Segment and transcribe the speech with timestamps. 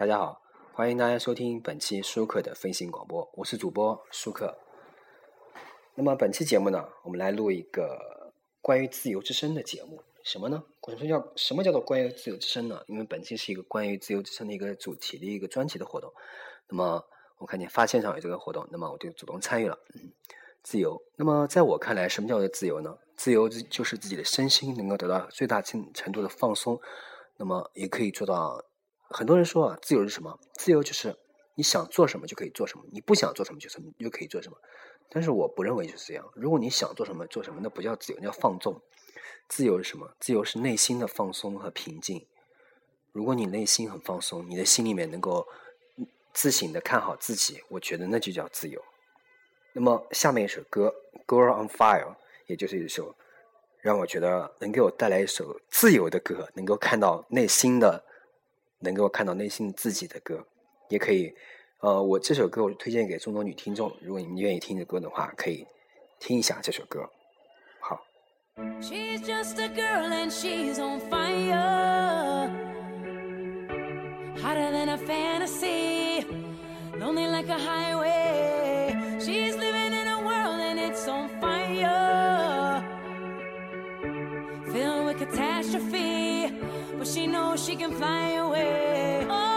[0.00, 0.40] 大家好，
[0.72, 4.56] 欢迎大家收听本期舒克的飞行广播，我是主播舒克。
[5.94, 8.32] 那么本期节目呢，我们来录一个
[8.62, 10.02] 关于自由之声的节目。
[10.22, 10.64] 什么呢？
[10.88, 12.82] 什么叫什么叫做关于自由之声呢？
[12.86, 16.10] 因为本期是一个关于自由之声的一个主题的一个专辑的活动。
[16.68, 17.04] 那么
[17.36, 19.78] 我看见发现上有这个活动，那么我就主动参与了。
[20.62, 20.98] 自由。
[21.16, 22.96] 那么在我看来，什么叫做自由呢？
[23.16, 26.80] 自由就是自己的身心能够得到最大程程度的放松。
[27.36, 28.64] 那么也可以做到。
[29.10, 30.38] 很多人说啊，自由是什么？
[30.54, 31.16] 自由就是
[31.56, 34.56] 你想做什么就可以做什么，你不想做什么就什么就可以做什么。
[35.08, 36.30] 但是我不认为就是这样。
[36.34, 38.80] 如果你想做什么做什么，那不叫自由，那叫放纵。
[39.48, 40.14] 自由是什么？
[40.20, 42.24] 自由是内心的放松和平静。
[43.10, 45.48] 如果你内心很放松，你的心里面能够
[46.32, 48.80] 自省的看好自己，我觉得那就叫自由。
[49.72, 50.94] 那么下面一首歌
[51.26, 52.06] 《Girl on Fire》，
[52.46, 53.12] 也就是一首
[53.80, 58.04] 让我觉得能给我带来一首自由的歌，能够看到内心的。
[58.80, 60.44] 能够看到内心自己的歌，
[60.88, 61.32] 也可以，
[61.80, 65.66] 呃，我这首歌我推荐给众多女听众，如果你们愿意听这歌的话，可以
[66.18, 67.08] 听一下这首歌。
[67.78, 68.04] 好。
[86.96, 89.26] But she knows she can fly away.
[89.28, 89.49] Oh,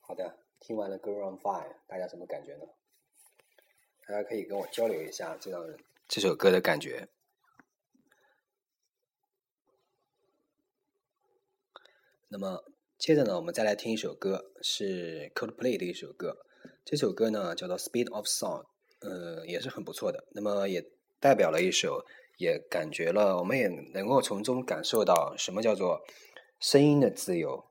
[0.00, 2.64] 好的，听完了《Girl on Fire》，大家什么感觉呢？
[4.06, 5.62] 大家可以跟我交流一下这张
[6.08, 7.08] 这首歌的感觉。
[12.28, 12.64] 那么
[12.96, 16.46] 接着呢，我们再来听一首歌，是 Coldplay 的一首歌，
[16.84, 18.64] 这首歌呢叫做《Speed of Sound》。
[19.00, 20.24] 呃，也是很不错的。
[20.32, 20.84] 那么也
[21.20, 22.04] 代表了一首，
[22.38, 26.00] 也感觉了，我们也能够从中感受到什么叫做
[26.58, 27.67] 声音的自由。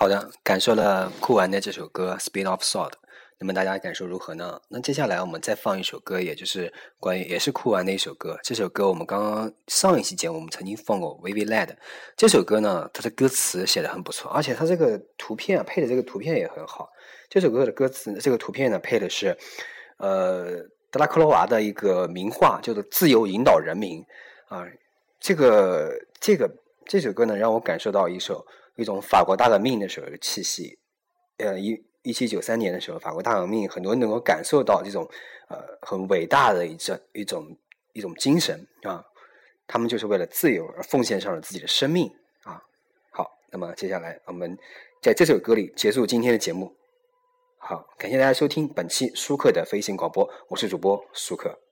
[0.00, 2.90] 好的，感受了酷玩的这首歌《Speed of Thought》，
[3.36, 4.62] 那么大家感受如何呢？
[4.68, 8.38] 那接下来我们再放一首歌，也就是关于也是酷玩的一首歌。
[8.44, 11.66] 这首歌我们刚刚上一期节目我们曾经放过《Vivi Lad》
[12.16, 16.88] 这首歌呢，它的歌词写的很不错，而且它这个图片啊配的这个图片也很好。
[17.28, 19.36] 这首歌的歌词这个图片呢配的是
[19.96, 20.58] 呃
[20.92, 24.00] 德拉克罗娃的一个名画，叫做《自由引导人民》
[24.54, 24.64] 啊。
[25.18, 26.48] 这个这个
[26.86, 28.46] 这首歌呢，让我感受到一首
[28.78, 30.78] 一种法国大革命的时候的气息。
[31.38, 35.06] 呃，一一七九三年的时候，法国大革命，很多人能够感受到这种
[35.48, 37.58] 呃很伟大的一种一种
[37.92, 39.04] 一种精神啊。
[39.66, 42.08] 他们就是为了自由而奉献上了自己的生命
[42.44, 42.62] 啊。
[43.10, 44.56] 好，那么接下来我们
[45.02, 46.74] 在这首歌里结束今天的节目。
[47.58, 51.67] 好，感谢大家收听本期舒克的飞行广播，我是主播舒克。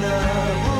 [0.00, 0.79] love.